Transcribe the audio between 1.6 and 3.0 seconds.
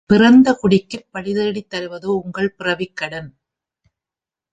தருவதோ உங்கள் பிறவிக்